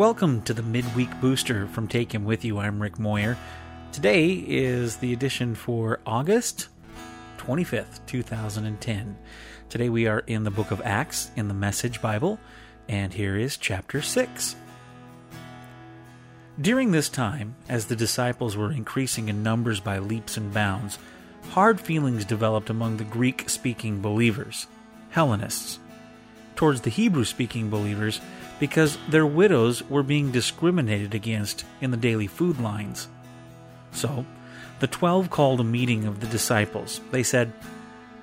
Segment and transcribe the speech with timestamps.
[0.00, 2.58] Welcome to the midweek booster from Take Him With You.
[2.58, 3.36] I'm Rick Moyer.
[3.92, 6.68] Today is the edition for August
[7.36, 9.18] 25th, 2010.
[9.68, 12.40] Today we are in the book of Acts in the Message Bible,
[12.88, 14.56] and here is chapter 6.
[16.58, 20.98] During this time, as the disciples were increasing in numbers by leaps and bounds,
[21.50, 24.66] hard feelings developed among the Greek speaking believers,
[25.10, 25.78] Hellenists,
[26.60, 28.20] towards the Hebrew speaking believers
[28.58, 33.08] because their widows were being discriminated against in the daily food lines.
[33.92, 34.26] So,
[34.78, 37.00] the twelve called a meeting of the disciples.
[37.12, 37.54] They said,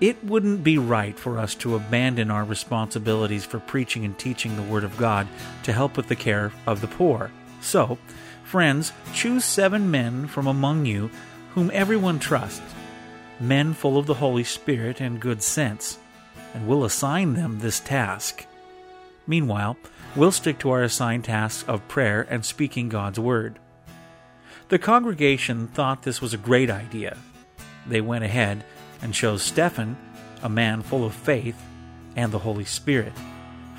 [0.00, 4.62] It wouldn't be right for us to abandon our responsibilities for preaching and teaching the
[4.62, 5.28] Word of God
[5.62, 7.30] to help with the care of the poor.
[7.60, 7.98] So,
[8.42, 11.08] friends, choose seven men from among you
[11.50, 12.74] whom everyone trusts,
[13.38, 16.00] men full of the Holy Spirit and good sense,
[16.54, 18.46] and we'll assign them this task.
[19.26, 19.76] Meanwhile,
[20.14, 23.58] we'll stick to our assigned tasks of prayer and speaking God's Word.
[24.68, 27.18] The congregation thought this was a great idea.
[27.86, 28.64] They went ahead
[29.02, 29.96] and chose Stephen,
[30.42, 31.60] a man full of faith
[32.16, 33.12] and the Holy Spirit,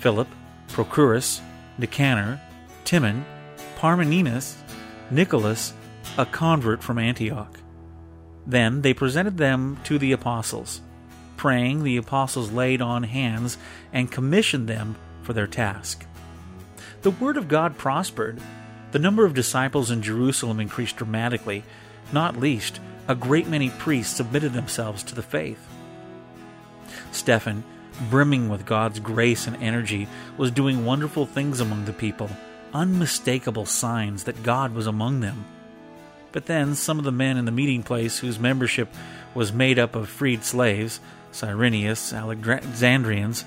[0.00, 0.28] Philip,
[0.68, 1.40] Procorus,
[1.78, 2.40] Nicanor,
[2.84, 3.24] Timon,
[3.78, 4.56] Parmenas,
[5.10, 5.74] Nicholas,
[6.18, 7.58] a convert from Antioch.
[8.46, 10.80] Then they presented them to the apostles.
[11.42, 13.58] Praying, the apostles laid on hands
[13.92, 16.06] and commissioned them for their task.
[17.00, 18.40] The word of God prospered.
[18.92, 21.64] The number of disciples in Jerusalem increased dramatically.
[22.12, 25.58] Not least, a great many priests submitted themselves to the faith.
[27.10, 27.64] Stephen,
[28.08, 30.06] brimming with God's grace and energy,
[30.36, 32.30] was doing wonderful things among the people,
[32.72, 35.44] unmistakable signs that God was among them.
[36.30, 38.94] But then some of the men in the meeting place, whose membership
[39.34, 41.00] was made up of freed slaves,
[41.32, 43.44] Cyrenians, Alexandrians,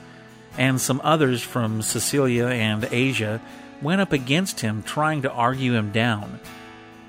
[0.57, 3.41] and some others from Cilicia and Asia,
[3.81, 6.39] went up against him, trying to argue him down.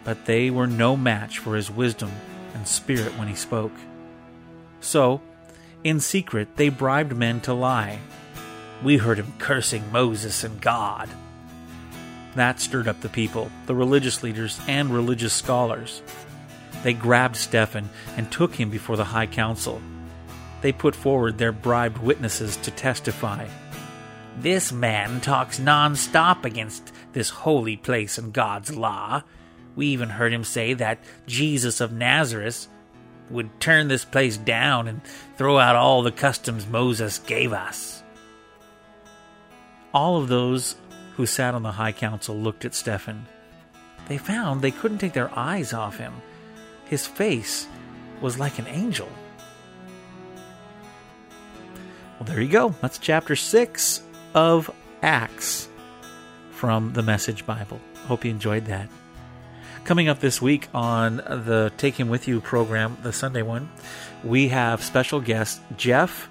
[0.05, 2.13] But they were no match for his wisdom
[2.55, 3.73] and spirit when he spoke.
[4.81, 5.21] So,
[5.83, 7.99] in secret, they bribed men to lie.
[8.83, 11.09] We heard him cursing Moses and God.
[12.34, 16.03] That stirred up the people, the religious leaders, and religious scholars.
[16.83, 19.81] They grabbed Stephen and took him before the high council.
[20.62, 23.47] They put forward their bribed witnesses to testify.
[24.39, 29.22] This man talks non-stop against this holy place and God's law.
[29.75, 32.69] We even heard him say that Jesus of Nazareth
[33.31, 35.00] would turn this place down and
[35.37, 38.03] throw out all the customs Moses gave us.
[39.93, 40.77] All of those
[41.17, 43.27] who sat on the high council looked at Stephen.
[44.09, 46.12] They found they couldn't take their eyes off him.
[46.84, 47.67] His face
[48.21, 49.09] was like an angel.
[52.19, 52.75] Well, there you go.
[52.81, 54.03] That's chapter 6
[54.34, 54.71] of
[55.03, 55.69] Acts
[56.50, 57.81] from the Message Bible.
[58.06, 58.88] Hope you enjoyed that.
[59.84, 63.71] Coming up this week on the Take Him With You program, the Sunday one,
[64.25, 66.28] we have special guests Jeff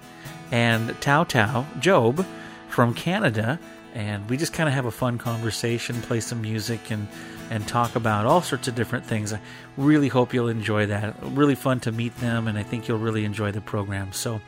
[0.50, 2.26] and Tao Tao, Job,
[2.68, 3.58] from Canada
[3.96, 7.08] and we just kind of have a fun conversation, play some music, and
[7.48, 9.32] and talk about all sorts of different things.
[9.32, 9.40] I
[9.78, 11.16] really hope you'll enjoy that.
[11.22, 14.12] Really fun to meet them, and I think you'll really enjoy the program.
[14.12, 14.42] So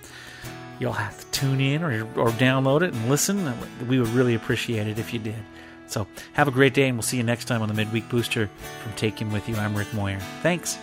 [0.78, 3.52] you'll have to tune in or or download it and listen.
[3.88, 5.42] We would really appreciate it if you did.
[5.86, 8.50] So have a great day, and we'll see you next time on the Midweek Booster
[8.82, 9.56] from Him With You.
[9.56, 10.20] I'm Rick Moyer.
[10.42, 10.78] Thanks.